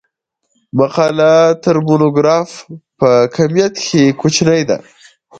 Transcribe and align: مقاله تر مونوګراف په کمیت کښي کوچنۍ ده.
مقاله 0.77 1.31
تر 1.63 1.75
مونوګراف 1.85 2.51
په 2.99 3.09
کمیت 3.35 3.73
کښي 3.81 4.03
کوچنۍ 4.19 4.61
ده. 4.69 4.77